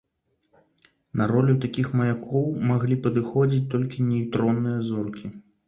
На 1.21 1.27
ролю 1.31 1.53
такіх 1.65 1.91
маякоў 1.99 2.49
маглі 2.71 2.99
падыходзіць 3.05 3.63
толькі 3.77 4.09
нейтронныя 4.09 4.85
зоркі. 4.93 5.35